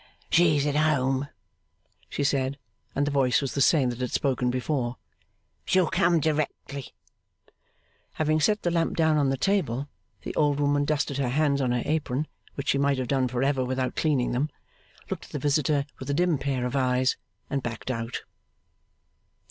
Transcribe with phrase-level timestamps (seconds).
[0.31, 1.27] 'She's at home,'
[2.09, 2.57] she said
[2.95, 4.95] (and the voice was the same that had spoken before);
[5.63, 6.87] 'she'll come directly.'
[8.13, 9.87] Having set the lamp down on the table,
[10.23, 13.43] the old woman dusted her hands on her apron, which she might have done for
[13.43, 14.49] ever without cleaning them,
[15.11, 17.15] looked at the visitors with a dim pair of eyes,
[17.47, 18.23] and backed out.